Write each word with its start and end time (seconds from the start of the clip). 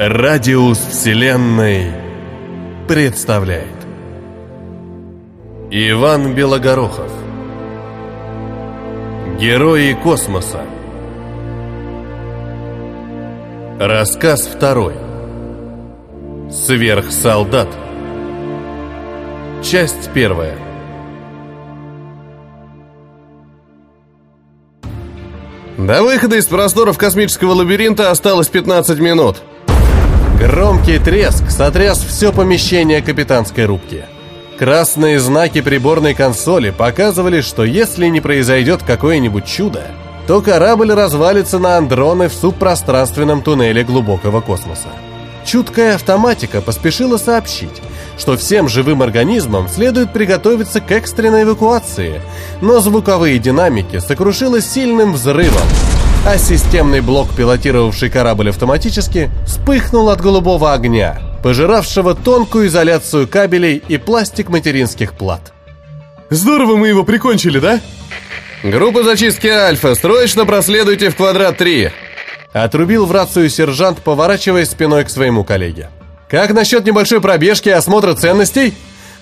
Радиус 0.00 0.78
Вселенной 0.78 1.90
представляет. 2.86 3.66
Иван 5.72 6.36
Белогорохов. 6.36 7.10
Герои 9.40 9.94
космоса. 10.00 10.60
Рассказ 13.80 14.46
второй. 14.46 14.94
Сверхсолдат. 16.48 17.68
Часть 19.64 20.12
первая. 20.14 20.56
До 25.76 26.04
выхода 26.04 26.36
из 26.36 26.46
просторов 26.46 26.98
космического 26.98 27.50
лабиринта 27.50 28.12
осталось 28.12 28.46
15 28.46 29.00
минут. 29.00 29.42
Громкий 30.38 31.00
треск 31.00 31.50
сотряс 31.50 31.98
все 31.98 32.32
помещение 32.32 33.02
капитанской 33.02 33.64
рубки. 33.64 34.04
Красные 34.56 35.18
знаки 35.18 35.60
приборной 35.60 36.14
консоли 36.14 36.70
показывали, 36.70 37.40
что 37.40 37.64
если 37.64 38.06
не 38.06 38.20
произойдет 38.20 38.84
какое-нибудь 38.86 39.46
чудо, 39.46 39.82
то 40.28 40.40
корабль 40.40 40.92
развалится 40.92 41.58
на 41.58 41.76
андроны 41.76 42.28
в 42.28 42.34
субпространственном 42.34 43.42
туннеле 43.42 43.82
глубокого 43.82 44.40
космоса. 44.40 44.86
Чуткая 45.44 45.96
автоматика 45.96 46.60
поспешила 46.60 47.16
сообщить, 47.16 47.82
что 48.16 48.36
всем 48.36 48.68
живым 48.68 49.02
организмам 49.02 49.66
следует 49.68 50.12
приготовиться 50.12 50.80
к 50.80 50.92
экстренной 50.92 51.42
эвакуации, 51.42 52.22
но 52.60 52.78
звуковые 52.78 53.40
динамики 53.40 53.98
сокрушило 53.98 54.60
сильным 54.60 55.14
взрывом, 55.14 55.66
а 56.26 56.38
системный 56.38 57.00
блок, 57.00 57.28
пилотировавший 57.36 58.10
корабль 58.10 58.50
автоматически, 58.50 59.30
вспыхнул 59.46 60.10
от 60.10 60.20
голубого 60.20 60.72
огня, 60.72 61.20
пожиравшего 61.42 62.14
тонкую 62.14 62.68
изоляцию 62.68 63.26
кабелей 63.28 63.82
и 63.88 63.96
пластик 63.96 64.48
материнских 64.48 65.14
плат. 65.14 65.52
Здорово 66.30 66.76
мы 66.76 66.88
его 66.88 67.04
прикончили, 67.04 67.58
да? 67.58 67.80
Группа 68.62 69.02
зачистки 69.02 69.46
Альфа, 69.46 69.94
срочно 69.94 70.44
проследуйте 70.44 71.10
в 71.10 71.16
квадрат 71.16 71.56
3. 71.58 71.90
Отрубил 72.52 73.06
в 73.06 73.12
рацию 73.12 73.48
сержант, 73.48 73.98
поворачиваясь 74.00 74.70
спиной 74.70 75.04
к 75.04 75.10
своему 75.10 75.44
коллеге. 75.44 75.90
Как 76.28 76.52
насчет 76.52 76.84
небольшой 76.84 77.20
пробежки 77.20 77.68
и 77.68 77.72
осмотра 77.72 78.14
ценностей? 78.14 78.74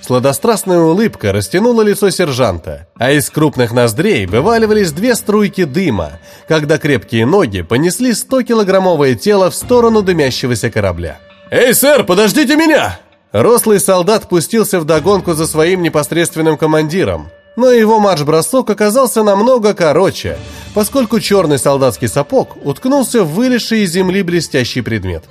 Сладострастная 0.06 0.78
улыбка 0.78 1.32
растянула 1.32 1.82
лицо 1.82 2.10
сержанта, 2.10 2.86
а 2.94 3.10
из 3.10 3.28
крупных 3.28 3.72
ноздрей 3.72 4.26
вываливались 4.26 4.92
две 4.92 5.16
струйки 5.16 5.64
дыма, 5.64 6.20
когда 6.46 6.78
крепкие 6.78 7.26
ноги 7.26 7.62
понесли 7.62 8.12
100-килограммовое 8.12 9.16
тело 9.16 9.50
в 9.50 9.56
сторону 9.56 10.02
дымящегося 10.02 10.70
корабля. 10.70 11.18
«Эй, 11.50 11.74
сэр, 11.74 12.04
подождите 12.04 12.54
меня!» 12.54 13.00
Рослый 13.32 13.80
солдат 13.80 14.28
пустился 14.28 14.78
в 14.78 14.84
догонку 14.84 15.34
за 15.34 15.48
своим 15.48 15.82
непосредственным 15.82 16.56
командиром, 16.56 17.30
но 17.56 17.72
его 17.72 17.98
марш-бросок 17.98 18.70
оказался 18.70 19.24
намного 19.24 19.74
короче, 19.74 20.38
поскольку 20.72 21.18
черный 21.18 21.58
солдатский 21.58 22.06
сапог 22.06 22.56
уткнулся 22.64 23.24
в 23.24 23.32
вылезший 23.32 23.80
из 23.80 23.90
земли 23.90 24.22
блестящий 24.22 24.82
предмет. 24.82 25.24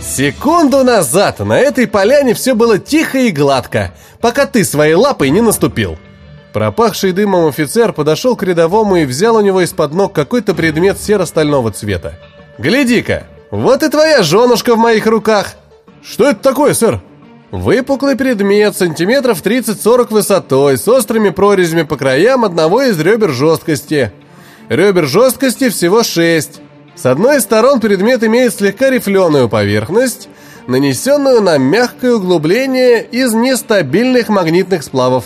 Секунду 0.00 0.84
назад 0.84 1.38
на 1.40 1.58
этой 1.58 1.86
поляне 1.86 2.34
все 2.34 2.54
было 2.54 2.78
тихо 2.78 3.18
и 3.18 3.30
гладко, 3.30 3.92
пока 4.20 4.46
ты 4.46 4.64
своей 4.64 4.94
лапой 4.94 5.30
не 5.30 5.40
наступил. 5.40 5.96
Пропахший 6.52 7.12
дымом 7.12 7.46
офицер 7.46 7.92
подошел 7.92 8.36
к 8.36 8.42
рядовому 8.42 8.96
и 8.96 9.04
взял 9.06 9.36
у 9.36 9.40
него 9.40 9.62
из-под 9.62 9.94
ног 9.94 10.12
какой-то 10.12 10.54
предмет 10.54 11.00
серо-стального 11.00 11.72
цвета. 11.72 12.18
«Гляди-ка, 12.58 13.24
вот 13.50 13.82
и 13.82 13.88
твоя 13.88 14.22
женушка 14.22 14.74
в 14.74 14.78
моих 14.78 15.06
руках!» 15.06 15.54
«Что 16.04 16.28
это 16.28 16.42
такое, 16.42 16.74
сэр?» 16.74 17.00
Выпуклый 17.52 18.16
предмет, 18.16 18.74
сантиметров 18.76 19.42
30-40 19.44 20.08
высотой, 20.10 20.78
с 20.78 20.88
острыми 20.88 21.28
прорезями 21.28 21.82
по 21.82 21.96
краям 21.96 22.46
одного 22.46 22.82
из 22.82 22.98
ребер 22.98 23.30
жесткости. 23.30 24.10
Ребер 24.70 25.06
жесткости 25.06 25.68
всего 25.68 26.02
6. 26.02 26.61
С 26.94 27.06
одной 27.06 27.38
из 27.38 27.42
сторон 27.42 27.80
предмет 27.80 28.22
имеет 28.22 28.54
слегка 28.54 28.90
рифленую 28.90 29.48
поверхность, 29.48 30.28
нанесенную 30.66 31.40
на 31.40 31.58
мягкое 31.58 32.14
углубление 32.14 33.02
из 33.02 33.32
нестабильных 33.32 34.28
магнитных 34.28 34.82
сплавов. 34.82 35.24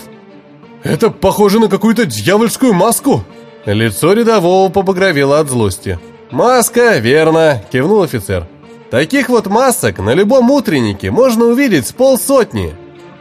«Это 0.85 1.11
похоже 1.11 1.59
на 1.59 1.69
какую-то 1.69 2.07
дьявольскую 2.07 2.73
маску!» 2.73 3.25
Лицо 3.65 4.13
рядового 4.13 4.71
побагровело 4.71 5.41
от 5.41 5.51
злости. 5.51 5.99
«Маска, 6.31 6.99
верно!»– 6.99 7.63
кивнул 7.73 8.03
офицер. 8.03 8.47
Таких 8.91 9.29
вот 9.29 9.47
масок 9.47 9.99
на 9.99 10.15
любом 10.15 10.51
утреннике 10.51 11.11
можно 11.11 11.47
увидеть 11.47 11.89
с 11.89 11.93
полсотни. 11.93 12.75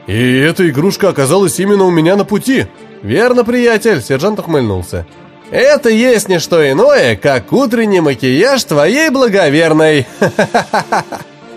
И 0.06 0.38
эта 0.38 0.70
игрушка 0.70 1.10
оказалась 1.10 1.60
именно 1.60 1.86
у 1.86 1.92
меня 1.92 2.16
на 2.16 2.24
пути. 2.24 2.68
Верно, 3.02 3.44
приятель, 3.44 4.02
сержант 4.02 4.40
ухмыльнулся. 4.40 5.08
Это 5.52 5.90
есть 5.90 6.28
не 6.28 6.40
что 6.40 6.70
иное, 6.70 7.16
как 7.16 7.54
утренний 7.54 8.02
макияж 8.02 8.64
твоей 8.64 9.10
благоверной. 9.10 10.08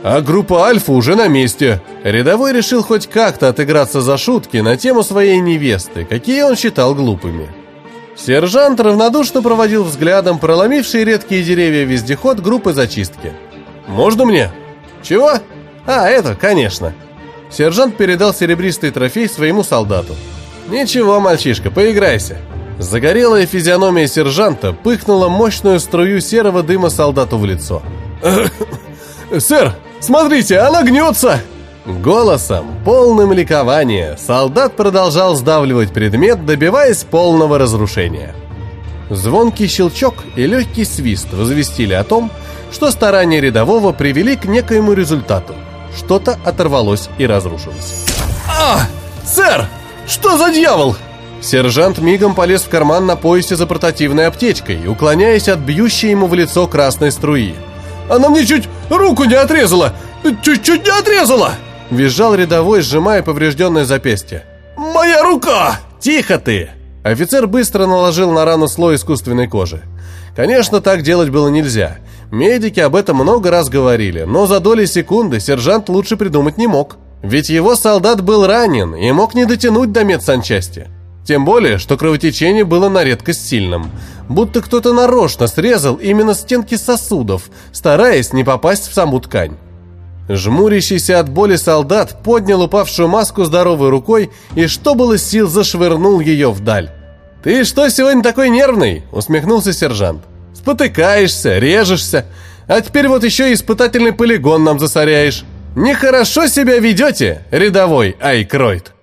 А 0.04 0.20
группа 0.20 0.64
Альфа 0.66 0.92
уже 0.92 1.16
на 1.16 1.26
месте. 1.26 1.82
Рядовой 2.04 2.52
решил 2.52 2.84
хоть 2.84 3.08
как-то 3.08 3.48
отыграться 3.48 4.00
за 4.00 4.16
шутки 4.16 4.58
на 4.58 4.76
тему 4.76 5.02
своей 5.02 5.40
невесты, 5.40 6.04
какие 6.04 6.42
он 6.42 6.54
считал 6.54 6.94
глупыми. 6.94 7.48
Сержант 8.16 8.78
равнодушно 8.80 9.42
проводил 9.42 9.84
взглядом 9.84 10.38
проломивший 10.38 11.04
редкие 11.04 11.42
деревья 11.42 11.84
вездеход 11.84 12.40
группы 12.40 12.72
зачистки. 12.72 13.32
Можно 13.88 14.24
мне?» 14.24 14.50
«Чего?» 15.02 15.32
«А, 15.86 16.08
это, 16.08 16.34
конечно». 16.34 16.92
Сержант 17.50 17.96
передал 17.96 18.34
серебристый 18.34 18.90
трофей 18.90 19.28
своему 19.28 19.64
солдату. 19.64 20.14
«Ничего, 20.68 21.18
мальчишка, 21.18 21.70
поиграйся». 21.70 22.38
Загорелая 22.78 23.44
физиономия 23.44 24.06
сержанта 24.06 24.72
пыхнула 24.72 25.28
мощную 25.28 25.80
струю 25.80 26.20
серого 26.20 26.62
дыма 26.62 26.90
солдату 26.90 27.36
в 27.36 27.44
лицо. 27.44 27.82
«Сэр, 29.38 29.74
смотрите, 30.00 30.58
она 30.58 30.84
гнется!» 30.84 31.40
Голосом, 31.86 32.66
полным 32.84 33.32
ликования, 33.32 34.16
солдат 34.16 34.76
продолжал 34.76 35.34
сдавливать 35.34 35.92
предмет, 35.92 36.44
добиваясь 36.46 37.02
полного 37.02 37.58
разрушения. 37.58 38.34
Звонкий 39.10 39.66
щелчок 39.66 40.14
и 40.36 40.46
легкий 40.46 40.84
свист 40.84 41.32
возвестили 41.32 41.94
о 41.94 42.04
том, 42.04 42.30
что 42.70 42.90
старания 42.90 43.40
рядового 43.40 43.92
привели 43.92 44.36
к 44.36 44.44
некоему 44.44 44.92
результату. 44.92 45.54
Что-то 45.96 46.38
оторвалось 46.44 47.08
и 47.16 47.26
разрушилось. 47.26 48.04
«А! 48.46 48.82
Сэр! 49.24 49.66
Что 50.06 50.36
за 50.36 50.52
дьявол?» 50.52 50.94
Сержант 51.40 51.98
мигом 51.98 52.34
полез 52.34 52.62
в 52.62 52.68
карман 52.68 53.06
на 53.06 53.16
поясе 53.16 53.56
за 53.56 53.66
портативной 53.66 54.26
аптечкой, 54.26 54.86
уклоняясь 54.86 55.48
от 55.48 55.60
бьющей 55.60 56.10
ему 56.10 56.26
в 56.26 56.34
лицо 56.34 56.66
красной 56.66 57.12
струи. 57.12 57.54
«Она 58.10 58.28
мне 58.28 58.44
чуть 58.44 58.68
руку 58.90 59.24
не 59.24 59.34
отрезала! 59.34 59.94
Чуть-чуть 60.42 60.84
не 60.84 60.90
отрезала!» 60.90 61.52
Визжал 61.90 62.34
рядовой, 62.34 62.82
сжимая 62.82 63.22
поврежденное 63.22 63.84
запястье. 63.84 64.44
«Моя 64.76 65.22
рука!» 65.22 65.80
«Тихо 66.00 66.38
ты!» 66.38 66.70
Офицер 67.02 67.46
быстро 67.46 67.86
наложил 67.86 68.32
на 68.32 68.44
рану 68.44 68.68
слой 68.68 68.96
искусственной 68.96 69.46
кожи. 69.46 69.82
Конечно, 70.34 70.80
так 70.80 71.02
делать 71.02 71.30
было 71.30 71.48
нельзя. 71.48 71.98
Медики 72.30 72.80
об 72.80 72.94
этом 72.94 73.16
много 73.16 73.50
раз 73.50 73.68
говорили, 73.68 74.22
но 74.22 74.46
за 74.46 74.60
доли 74.60 74.84
секунды 74.84 75.40
сержант 75.40 75.88
лучше 75.88 76.16
придумать 76.16 76.58
не 76.58 76.66
мог. 76.66 76.96
Ведь 77.22 77.48
его 77.48 77.74
солдат 77.74 78.22
был 78.22 78.46
ранен 78.46 78.94
и 78.94 79.10
мог 79.12 79.34
не 79.34 79.46
дотянуть 79.46 79.92
до 79.92 80.04
медсанчасти. 80.04 80.88
Тем 81.28 81.44
более, 81.44 81.76
что 81.76 81.98
кровотечение 81.98 82.64
было 82.64 82.88
на 82.88 83.04
редкость 83.04 83.46
сильным. 83.46 83.90
Будто 84.30 84.62
кто-то 84.62 84.94
нарочно 84.94 85.46
срезал 85.46 85.96
именно 85.96 86.32
стенки 86.32 86.74
сосудов, 86.76 87.50
стараясь 87.70 88.32
не 88.32 88.44
попасть 88.44 88.88
в 88.88 88.94
саму 88.94 89.20
ткань. 89.20 89.58
Жмурящийся 90.30 91.20
от 91.20 91.28
боли 91.28 91.56
солдат 91.56 92.22
поднял 92.22 92.62
упавшую 92.62 93.08
маску 93.08 93.44
здоровой 93.44 93.90
рукой 93.90 94.30
и, 94.54 94.66
что 94.68 94.94
было 94.94 95.18
сил, 95.18 95.50
зашвырнул 95.50 96.20
ее 96.20 96.50
вдаль. 96.50 96.92
«Ты 97.42 97.64
что 97.64 97.86
сегодня 97.90 98.22
такой 98.22 98.48
нервный?»– 98.48 99.02
усмехнулся 99.12 99.74
сержант. 99.74 100.22
«Спотыкаешься, 100.54 101.58
режешься, 101.58 102.24
а 102.66 102.80
теперь 102.80 103.06
вот 103.08 103.22
еще 103.22 103.50
и 103.50 103.52
испытательный 103.52 104.14
полигон 104.14 104.64
нам 104.64 104.78
засоряешь. 104.78 105.44
Нехорошо 105.76 106.46
себя 106.46 106.78
ведете, 106.78 107.42
рядовой 107.50 108.16
Айкройд!» 108.18 108.94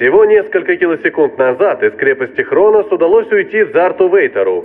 Всего 0.00 0.24
несколько 0.24 0.78
килосекунд 0.78 1.36
назад 1.36 1.82
из 1.82 1.92
крепости 1.92 2.40
Хронос 2.40 2.90
удалось 2.90 3.30
уйти 3.30 3.64
Зарту 3.70 4.08
Вейтеру. 4.08 4.62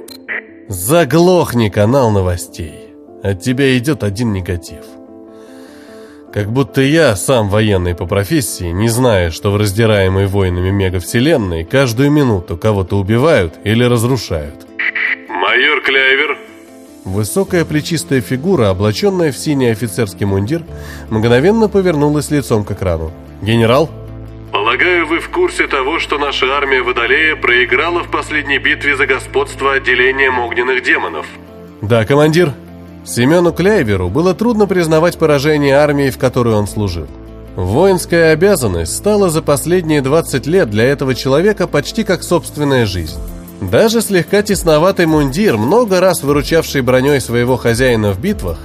Заглохни 0.70 1.68
канал 1.68 2.10
новостей. 2.10 2.94
От 3.22 3.42
тебя 3.42 3.78
идет 3.78 4.04
один 4.04 4.32
негатив. 4.32 4.86
Как 6.32 6.48
будто 6.48 6.80
я, 6.80 7.18
сам 7.18 7.50
военный 7.50 7.96
по 7.96 8.06
профессии, 8.06 8.72
не 8.72 8.88
знаю, 8.88 9.34
что 9.34 9.52
в 9.52 9.58
раздираемой 9.58 10.28
войнами 10.28 10.70
мегавселенной 10.70 11.66
каждую 11.66 12.12
минуту 12.12 12.56
кого-то 12.56 12.96
убивают 12.96 13.56
или 13.66 13.84
разрушают. 13.84 14.66
Майор 15.28 15.82
Кляйвер? 15.82 16.38
Высокая 17.04 17.66
плечистая 17.66 18.22
фигура, 18.22 18.70
облаченная 18.70 19.34
в 19.34 19.38
синий 19.38 19.68
офицерский 19.68 20.26
мундир, 20.26 20.62
мгновенно 21.10 21.68
повернулась 21.68 22.32
лицом 22.32 22.64
к 22.64 22.72
экрану. 22.72 23.12
«Генерал?» 23.42 23.90
Полагаю, 24.66 25.06
вы 25.06 25.20
в 25.20 25.30
курсе 25.30 25.68
того, 25.68 26.00
что 26.00 26.18
наша 26.18 26.48
армия 26.58 26.82
Водолея 26.82 27.36
проиграла 27.36 28.02
в 28.02 28.10
последней 28.10 28.58
битве 28.58 28.98
за 28.98 29.06
господство 29.06 29.74
отделением 29.74 30.40
огненных 30.40 30.82
демонов. 30.82 31.28
Да, 31.84 32.04
командир. 32.04 32.52
Семену 33.06 33.54
Кляйверу 33.54 34.10
было 34.10 34.34
трудно 34.34 34.66
признавать 34.66 35.20
поражение 35.20 35.76
армии, 35.76 36.10
в 36.10 36.18
которой 36.18 36.56
он 36.56 36.66
служил. 36.68 37.06
Воинская 37.56 38.34
обязанность 38.34 38.96
стала 38.96 39.30
за 39.30 39.44
последние 39.44 40.02
20 40.02 40.48
лет 40.48 40.72
для 40.72 40.86
этого 40.86 41.14
человека 41.14 41.68
почти 41.68 42.04
как 42.04 42.24
собственная 42.24 42.88
жизнь. 42.88 43.20
Даже 43.62 44.02
слегка 44.02 44.42
тесноватый 44.42 45.06
мундир, 45.06 45.58
много 45.58 46.00
раз 46.00 46.24
выручавший 46.24 46.82
броней 46.82 47.22
своего 47.22 47.56
хозяина 47.56 48.14
в 48.14 48.20
битвах, 48.20 48.58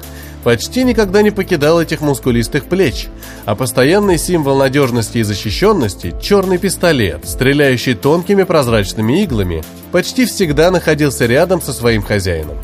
почти 0.44 0.84
никогда 0.84 1.22
не 1.22 1.30
покидал 1.30 1.80
этих 1.80 2.00
мускулистых 2.00 2.64
плеч, 2.64 3.06
а 3.44 3.54
постоянный 3.54 4.18
символ 4.18 4.58
надежности 4.58 5.18
и 5.18 5.22
защищенности, 5.22 6.14
черный 6.20 6.58
пистолет, 6.58 7.26
стреляющий 7.26 7.94
тонкими 7.94 8.42
прозрачными 8.42 9.22
иглами, 9.22 9.62
почти 9.92 10.26
всегда 10.26 10.70
находился 10.70 11.26
рядом 11.26 11.60
со 11.60 11.72
своим 11.72 12.02
хозяином. 12.02 12.56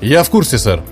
«Я 0.00 0.22
в 0.22 0.30
курсе, 0.30 0.58
сэр», 0.58 0.82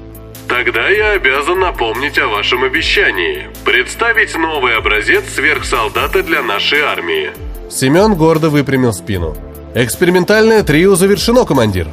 Тогда 0.48 0.86
я 0.90 1.12
обязан 1.12 1.60
напомнить 1.60 2.18
о 2.18 2.28
вашем 2.28 2.62
обещании 2.64 3.48
представить 3.64 4.36
новый 4.36 4.76
образец 4.76 5.24
сверхсолдата 5.34 6.22
для 6.22 6.42
нашей 6.42 6.80
армии. 6.80 7.30
Семен 7.70 8.14
гордо 8.14 8.50
выпрямил 8.50 8.92
спину. 8.92 9.34
Экспериментальное 9.74 10.62
трио 10.62 10.94
завершено, 10.94 11.46
командир. 11.46 11.88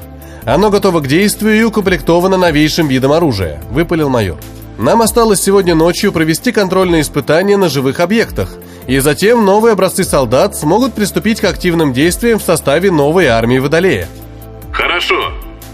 Оно 0.46 0.70
готово 0.70 1.02
к 1.02 1.08
действию 1.08 1.60
и 1.60 1.64
укомплектовано 1.64 2.38
новейшим 2.38 2.88
видом 2.88 3.12
оружия, 3.12 3.62
выпалил 3.70 4.10
майор. 4.10 4.38
Нам 4.78 5.02
осталось 5.02 5.42
сегодня 5.42 5.76
ночью 5.76 6.14
провести 6.14 6.54
контрольные 6.54 7.02
испытания 7.02 7.58
на 7.58 7.68
живых 7.68 8.00
объектах, 8.00 8.56
и 8.88 9.00
затем 9.00 9.46
новые 9.46 9.74
образцы 9.74 10.06
солдат 10.06 10.56
смогут 10.56 10.94
приступить 10.94 11.42
к 11.42 11.44
активным 11.44 11.92
действиям 11.92 12.40
в 12.40 12.44
составе 12.44 12.90
новой 12.90 13.26
армии 13.28 13.60
Водолея. 13.60 14.08
Хорошо. 14.72 15.34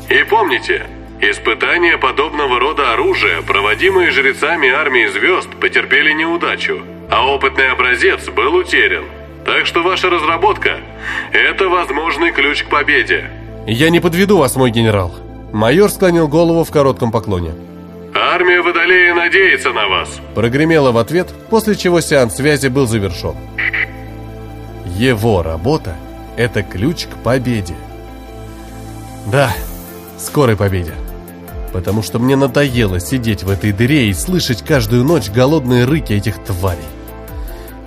И 0.09 0.23
помните, 0.23 0.87
испытания 1.21 1.97
подобного 1.97 2.59
рода 2.59 2.93
оружия, 2.93 3.43
проводимые 3.43 4.11
жрецами 4.11 4.69
армии 4.69 5.05
звезд, 5.07 5.49
потерпели 5.61 6.11
неудачу, 6.13 6.81
а 7.11 7.27
опытный 7.27 7.69
образец 7.69 8.27
был 8.29 8.55
утерян. 8.55 9.05
Так 9.45 9.67
что 9.67 9.83
ваша 9.83 10.09
разработка– 10.09 10.79
это 11.31 11.69
возможный 11.69 12.31
ключ 12.31 12.63
к 12.63 12.69
победе. 12.69 13.29
«Я 13.65 13.89
не 13.89 13.99
подведу 13.99 14.37
вас, 14.37 14.55
мой 14.55 14.71
генерал». 14.71 15.11
Майор 15.51 15.89
склонил 15.89 16.27
голову 16.27 16.63
в 16.63 16.71
коротком 16.71 17.11
поклоне. 17.11 17.51
«Армия 18.13 18.61
Водолея 18.61 19.13
надеется 19.13 19.71
на 19.71 19.87
вас»,– 19.87 20.09
прогремело 20.35 20.91
в 20.91 20.97
ответ, 20.97 21.33
после 21.49 21.75
чего 21.75 22.01
сеанс 22.01 22.35
связи 22.35 22.67
был 22.67 22.87
завершен. 22.87 23.35
Его 24.95 25.43
работа– 25.43 25.95
это 26.37 26.63
ключ 26.63 27.05
к 27.05 27.23
победе. 27.23 27.75
Да, 29.25 29.51
скорой 30.17 30.55
победе. 30.55 30.93
Потому 31.73 32.01
что 32.01 32.19
мне 32.19 32.37
надоело 32.37 33.01
сидеть 33.01 33.43
в 33.43 33.49
этой 33.49 33.73
дыре 33.73 34.07
и 34.07 34.13
слышать 34.13 34.61
каждую 34.61 35.03
ночь 35.03 35.29
голодные 35.29 35.83
рыки 35.83 36.13
этих 36.13 36.41
тварей. 36.43 36.79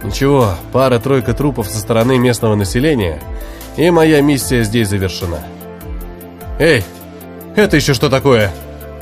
Ничего, 0.02 0.56
пара-тройка 0.72 1.32
трупов 1.32 1.68
со 1.68 1.78
стороны 1.78 2.18
местного 2.18 2.54
населения, 2.54 3.22
и 3.78 3.90
моя 3.90 4.20
миссия 4.20 4.62
здесь 4.62 4.88
завершена. 4.88 5.40
«Эй, 6.58 6.84
это 7.56 7.76
еще 7.76 7.94
что 7.94 8.08
такое?» 8.10 8.52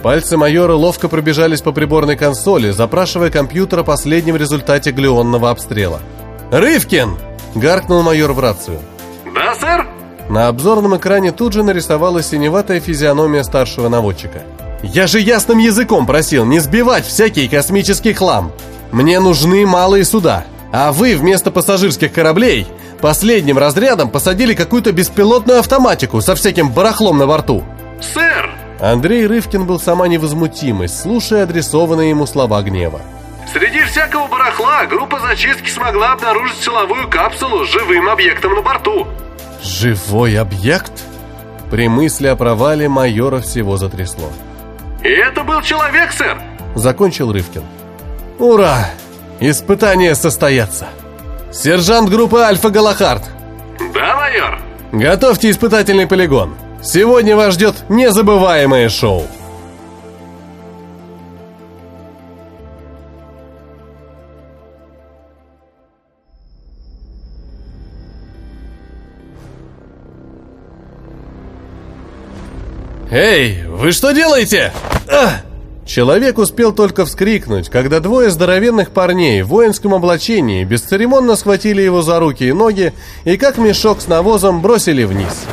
Пальцы 0.02 0.36
майора 0.36 0.74
ловко 0.74 1.08
пробежались 1.08 1.62
по 1.62 1.72
приборной 1.72 2.16
консоли, 2.16 2.70
запрашивая 2.70 3.30
компьютер 3.30 3.80
о 3.80 3.84
последнем 3.84 4.36
результате 4.36 4.92
глюонного 4.92 5.50
обстрела. 5.50 6.00
«Рывкин!»— 6.50 7.16
гаркнул 7.54 8.02
майор 8.02 8.32
в 8.32 8.40
рацию. 8.40 8.78
«Да, 9.34 9.54
сэр?» 9.54 9.86
На 10.28 10.48
обзорном 10.48 10.96
экране 10.96 11.32
тут 11.32 11.54
же 11.54 11.62
нарисовалась 11.62 12.28
синеватая 12.28 12.80
физиономия 12.80 13.42
старшего 13.42 13.88
наводчика. 13.88 14.42
«Я 14.82 15.06
же 15.06 15.18
ясным 15.18 15.58
языком 15.58 16.06
просил 16.06 16.44
не 16.44 16.58
сбивать 16.58 17.06
всякий 17.06 17.48
космический 17.48 18.12
хлам! 18.12 18.52
Мне 18.92 19.18
нужны 19.18 19.66
малые 19.66 20.04
суда, 20.04 20.44
а 20.72 20.92
вы 20.92 21.16
вместо 21.16 21.50
пассажирских 21.50 22.12
кораблей 22.12 22.66
последним 23.00 23.58
разрядом 23.58 24.10
посадили 24.10 24.54
какую-то 24.54 24.92
беспилотную 24.92 25.60
автоматику 25.60 26.20
со 26.20 26.34
всяким 26.34 26.70
барахлом 26.70 27.18
на 27.18 27.26
борту!» 27.26 27.64
«Сэр!» 28.00 28.50
Андрей 28.80 29.26
Рывкин 29.26 29.64
был 29.64 29.80
сама 29.80 30.06
невозмутимость, 30.06 31.00
слушая 31.00 31.44
адресованные 31.44 32.10
ему 32.10 32.26
слова 32.26 32.62
гнева. 32.62 33.00
Среди 33.52 33.80
всякого 33.84 34.26
барахла 34.26 34.86
группа 34.86 35.18
зачистки 35.20 35.70
смогла 35.70 36.12
обнаружить 36.12 36.58
силовую 36.58 37.08
капсулу 37.08 37.64
с 37.64 37.68
живым 37.70 38.08
объектом 38.08 38.54
на 38.54 38.62
борту. 38.62 39.06
«Живой 39.62 40.38
объект?» 40.38 40.92
При 41.70 41.88
мысли 41.88 42.26
о 42.28 42.36
провале 42.36 42.88
майора 42.88 43.40
всего 43.40 43.76
затрясло. 43.76 44.30
И 45.02 45.08
это 45.08 45.42
был 45.42 45.62
человек, 45.62 46.12
сэр! 46.12 46.38
Закончил 46.74 47.32
Рывкин. 47.32 47.62
«Ура! 48.38 48.90
Испытания 49.40 50.14
состоятся!» 50.14 50.88
«Сержант 51.52 52.10
группы 52.10 52.40
Альфа 52.40 52.70
Галахард!» 52.70 53.22
«Да, 53.94 54.16
майор!» 54.16 54.58
«Готовьте 54.92 55.50
испытательный 55.50 56.06
полигон!» 56.06 56.56
Сегодня 56.86 57.34
вас 57.34 57.54
ждет 57.54 57.74
незабываемое 57.88 58.88
шоу. 58.88 59.26
«Эй, 73.10 73.64
вы 73.66 73.90
что 73.92 74.12
делаете?» 74.12 74.72
а! 75.10 75.40
Человек 75.86 76.38
успел 76.38 76.72
только 76.72 77.06
вскрикнуть, 77.06 77.70
когда 77.70 78.00
двое 78.00 78.30
здоровенных 78.30 78.90
парней 78.90 79.42
в 79.42 79.48
воинском 79.48 79.94
облачении 79.94 80.64
бесцеремонно 80.64 81.36
схватили 81.36 81.80
его 81.80 82.02
за 82.02 82.18
руки 82.18 82.44
и 82.44 82.52
ноги 82.52 82.92
и 83.24 83.36
как 83.36 83.56
мешок 83.56 84.00
с 84.00 84.08
навозом 84.08 84.60
бросили 84.60 85.04
вниз. 85.04 85.44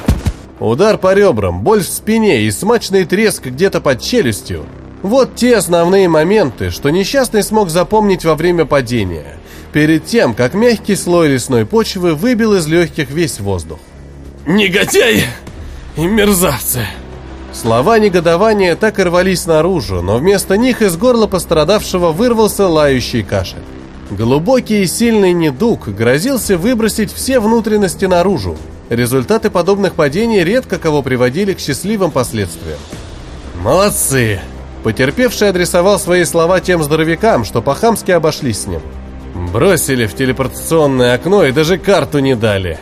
Удар 0.59 0.97
по 0.97 1.13
ребрам, 1.13 1.61
боль 1.61 1.83
в 1.83 1.87
спине 1.87 2.41
и 2.41 2.51
смачный 2.51 3.05
треск 3.05 3.45
где-то 3.45 3.79
под 3.79 4.01
челюстью– 4.01 4.65
вот 5.03 5.35
те 5.35 5.57
основные 5.57 6.07
моменты, 6.07 6.71
что 6.71 6.89
несчастный 6.89 7.43
смог 7.43 7.69
запомнить 7.69 8.23
во 8.23 8.35
время 8.35 8.63
падения, 8.63 9.37
перед 9.73 10.05
тем, 10.05 10.33
как 10.33 10.53
мягкий 10.53 10.95
слой 10.95 11.27
лесной 11.27 11.65
почвы 11.65 12.15
выбил 12.15 12.55
из 12.55 12.67
легких 12.67 13.09
весь 13.09 13.41
воздух. 13.41 13.79
«Негодяи 14.45 15.25
и 15.97 16.07
мерзавцы!» 16.07 16.87
Слова 17.53 17.99
негодования 17.99 18.75
так 18.75 18.99
и 18.99 19.03
рвались 19.03 19.45
наружу, 19.45 20.01
но 20.01 20.17
вместо 20.17 20.57
них 20.57 20.81
из 20.81 20.97
горла 20.97 21.27
пострадавшего 21.27 22.11
вырвался 22.11 22.67
лающий 22.67 23.23
кашель. 23.23 23.63
Глубокий 24.09 24.83
и 24.83 24.87
сильный 24.87 25.33
недуг 25.33 25.87
грозился 25.87 26.57
выбросить 26.57 27.13
все 27.13 27.39
внутренности 27.39 28.05
наружу, 28.05 28.57
Результаты 28.89 29.49
подобных 29.49 29.95
падений 29.95 30.43
редко 30.43 30.77
кого 30.77 31.01
приводили 31.01 31.53
к 31.53 31.59
счастливым 31.59 32.11
последствиям. 32.11 32.77
«Молодцы!» 33.55 34.39
Потерпевший 34.83 35.49
адресовал 35.49 35.97
свои 35.97 36.25
слова 36.25 36.59
тем 36.59 36.83
здоровякам, 36.83 37.45
что 37.45 37.61
по-хамски 37.61 38.11
обошлись 38.11 38.61
с 38.61 38.67
ним. 38.67 38.81
Бросили 39.53 40.05
в 40.05 40.13
телепортационное 40.13 41.15
окно 41.15 41.45
и 41.45 41.51
даже 41.51 41.77
карту 41.77 42.19
не 42.19 42.35
дали. 42.35 42.79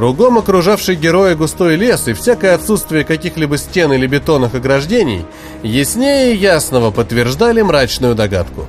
Кругом 0.00 0.38
окружавший 0.38 0.96
героя 0.96 1.34
густой 1.34 1.76
лес 1.76 2.08
и 2.08 2.14
всякое 2.14 2.54
отсутствие 2.54 3.04
каких-либо 3.04 3.58
стен 3.58 3.92
или 3.92 4.06
бетонных 4.06 4.54
ограждений 4.54 5.26
яснее 5.62 6.34
ясного 6.34 6.90
подтверждали 6.90 7.60
мрачную 7.60 8.14
догадку. 8.14 8.64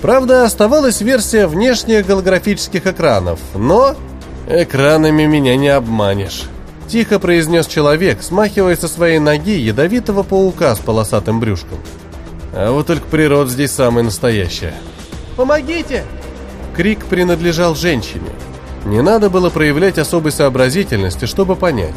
Правда, 0.00 0.46
оставалась 0.46 1.02
версия 1.02 1.46
внешних 1.46 2.06
голографических 2.06 2.86
экранов, 2.86 3.38
но 3.54 3.94
«Экранами 4.48 5.26
меня 5.26 5.56
не 5.56 5.68
обманешь»,— 5.68 6.44
тихо 6.88 7.18
произнес 7.18 7.66
человек, 7.66 8.22
смахивая 8.22 8.74
со 8.74 8.88
своей 8.88 9.18
ноги 9.18 9.58
ядовитого 9.58 10.22
паука 10.22 10.74
с 10.74 10.78
полосатым 10.78 11.38
брюшком. 11.38 11.80
А 12.54 12.72
вот 12.72 12.86
только 12.86 13.06
природа 13.08 13.50
здесь 13.50 13.72
самая 13.72 14.04
настоящая. 14.04 14.72
«Помогите!» 15.36 16.04
Крик 16.74 17.04
принадлежал 17.04 17.74
женщине. 17.74 18.30
Не 18.84 19.00
надо 19.00 19.30
было 19.30 19.48
проявлять 19.50 19.98
особой 19.98 20.32
сообразительности, 20.32 21.26
чтобы 21.26 21.56
понять. 21.56 21.94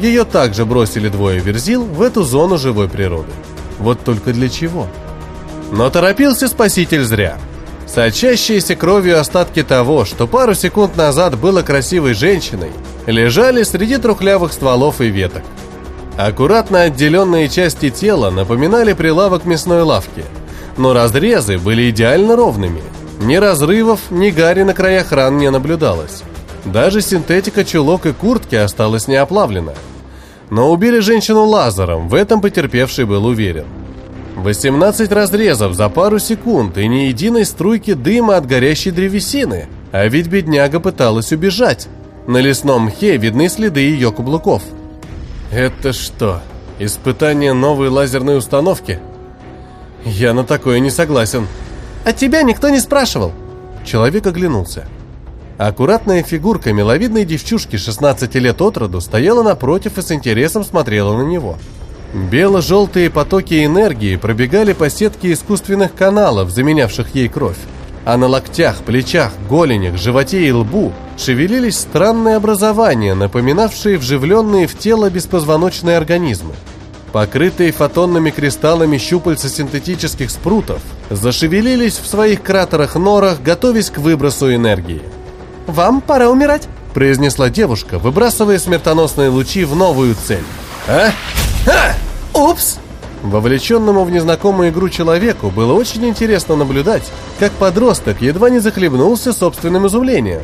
Ее 0.00 0.24
также 0.24 0.66
бросили 0.66 1.08
двое 1.08 1.40
верзил 1.40 1.84
в 1.84 2.02
эту 2.02 2.22
зону 2.22 2.58
живой 2.58 2.88
природы. 2.88 3.32
Вот 3.78 4.04
только 4.04 4.32
для 4.32 4.48
чего? 4.48 4.86
Но 5.72 5.88
торопился 5.90 6.48
спаситель 6.48 7.04
зря. 7.04 7.38
Сочащиеся 7.86 8.74
кровью 8.74 9.18
остатки 9.20 9.62
того, 9.62 10.04
что 10.04 10.26
пару 10.26 10.54
секунд 10.54 10.96
назад 10.96 11.38
было 11.38 11.62
красивой 11.62 12.14
женщиной, 12.14 12.72
лежали 13.06 13.62
среди 13.62 13.96
трухлявых 13.96 14.52
стволов 14.52 15.00
и 15.00 15.06
веток. 15.06 15.42
Аккуратно 16.16 16.82
отделенные 16.82 17.48
части 17.48 17.90
тела 17.90 18.30
напоминали 18.30 18.92
прилавок 18.92 19.44
мясной 19.44 19.82
лавки, 19.82 20.24
но 20.76 20.92
разрезы 20.92 21.58
были 21.58 21.90
идеально 21.90 22.36
ровными. 22.36 22.82
Ни 23.20 23.36
разрывов, 23.36 24.10
ни 24.10 24.30
гари 24.30 24.62
на 24.62 24.74
краях 24.74 25.12
ран 25.12 25.38
не 25.38 25.50
наблюдалось. 25.50 26.22
Даже 26.64 27.00
синтетика 27.00 27.64
чулок 27.64 28.06
и 28.06 28.12
куртки 28.12 28.56
осталась 28.56 29.08
неоплавлена. 29.08 29.72
Но 30.50 30.70
убили 30.70 31.00
женщину 31.00 31.44
лазером, 31.44 32.08
в 32.08 32.14
этом 32.14 32.40
потерпевший 32.40 33.04
был 33.04 33.24
уверен. 33.26 33.66
18 34.36 35.10
разрезов 35.12 35.74
за 35.74 35.88
пару 35.88 36.18
секунд 36.18 36.76
и 36.76 36.86
ни 36.86 37.06
единой 37.06 37.46
струйки 37.46 37.94
дыма 37.94 38.36
от 38.36 38.46
горящей 38.46 38.90
древесины. 38.90 39.66
А 39.92 40.06
ведь 40.08 40.28
бедняга 40.28 40.78
пыталась 40.78 41.32
убежать. 41.32 41.88
На 42.26 42.38
лесном 42.38 42.86
мхе 42.86 43.16
видны 43.16 43.48
следы 43.48 43.80
ее 43.80 44.12
каблуков. 44.12 44.62
Это 45.50 45.92
что, 45.92 46.42
испытание 46.78 47.54
новой 47.54 47.88
лазерной 47.88 48.36
установки? 48.36 48.98
Я 50.04 50.34
на 50.34 50.44
такое 50.44 50.80
не 50.80 50.90
согласен. 50.90 51.46
А 52.06 52.12
тебя 52.12 52.42
никто 52.42 52.68
не 52.68 52.78
спрашивал. 52.78 53.32
Человек 53.84 54.24
оглянулся. 54.28 54.84
Аккуратная 55.58 56.22
фигурка 56.22 56.72
миловидной 56.72 57.24
девчушки 57.24 57.74
16 57.74 58.32
лет 58.36 58.62
от 58.62 58.76
роду 58.76 59.00
стояла 59.00 59.42
напротив 59.42 59.98
и 59.98 60.02
с 60.02 60.12
интересом 60.12 60.64
смотрела 60.64 61.16
на 61.16 61.22
него. 61.22 61.58
Бело-желтые 62.14 63.10
потоки 63.10 63.64
энергии 63.64 64.14
пробегали 64.14 64.72
по 64.72 64.88
сетке 64.88 65.32
искусственных 65.32 65.96
каналов, 65.96 66.50
заменявших 66.50 67.12
ей 67.16 67.28
кровь. 67.28 67.58
А 68.04 68.16
на 68.16 68.28
локтях, 68.28 68.84
плечах, 68.84 69.32
голенях, 69.48 69.96
животе 69.96 70.46
и 70.46 70.52
лбу 70.52 70.92
шевелились 71.18 71.76
странные 71.76 72.36
образования, 72.36 73.14
напоминавшие 73.14 73.98
вживленные 73.98 74.68
в 74.68 74.78
тело 74.78 75.10
беспозвоночные 75.10 75.96
организмы. 75.96 76.54
Покрытые 77.12 77.72
фотонными 77.72 78.30
кристаллами 78.30 78.98
щупальца 78.98 79.48
синтетических 79.48 80.30
спрутов 80.30 80.80
зашевелились 81.10 81.98
в 81.98 82.06
своих 82.06 82.42
кратерах-норах, 82.42 83.40
готовясь 83.42 83.90
к 83.90 83.98
выбросу 83.98 84.54
энергии. 84.54 85.02
«Вам 85.66 86.00
пора 86.00 86.28
умирать»,— 86.28 86.68
произнесла 86.94 87.48
девушка, 87.48 87.98
выбрасывая 87.98 88.58
смертоносные 88.58 89.28
лучи 89.28 89.64
в 89.64 89.74
новую 89.74 90.14
цель. 90.14 90.44
«А? 90.88 91.10
А! 91.66 92.38
Упс!» 92.38 92.78
Вовлеченному 93.22 94.04
в 94.04 94.10
незнакомую 94.10 94.70
игру 94.70 94.88
человеку 94.88 95.50
было 95.50 95.72
очень 95.72 96.06
интересно 96.06 96.54
наблюдать, 96.54 97.10
как 97.40 97.50
подросток 97.52 98.20
едва 98.20 98.50
не 98.50 98.60
захлебнулся 98.60 99.32
собственным 99.32 99.86
изумлением. 99.86 100.42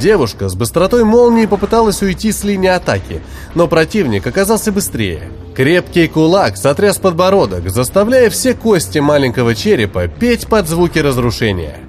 Девушка 0.00 0.48
с 0.48 0.54
быстротой 0.54 1.04
молнии 1.04 1.46
попыталась 1.46 2.02
уйти 2.02 2.30
с 2.30 2.44
линии 2.44 2.68
атаки, 2.68 3.20
но 3.54 3.66
противник 3.66 4.26
оказался 4.26 4.70
быстрее. 4.70 5.30
Крепкий 5.56 6.06
кулак 6.06 6.56
сотряс 6.56 6.98
подбородок, 6.98 7.68
заставляя 7.68 8.30
все 8.30 8.54
кости 8.54 8.98
маленького 8.98 9.56
черепа 9.56 10.06
петь 10.06 10.46
под 10.46 10.68
звуки 10.68 11.00
разрушения. 11.00 11.80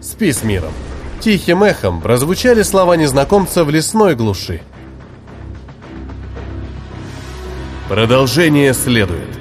«Спи 0.00 0.32
с 0.32 0.42
миром». 0.42 0.72
Тихим 1.20 1.64
эхом 1.64 2.00
прозвучали 2.00 2.62
слова 2.62 2.96
незнакомца 2.96 3.64
в 3.64 3.70
лесной 3.70 4.14
глуши. 4.14 4.62
Продолжение 7.88 8.72
следует. 8.72 9.37